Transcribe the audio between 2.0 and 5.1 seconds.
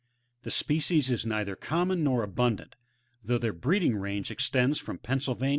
nor abundant, though their breeding range extends from